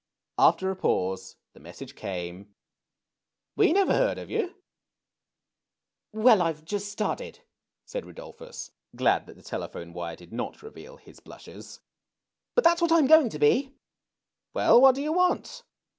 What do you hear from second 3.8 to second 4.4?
heard of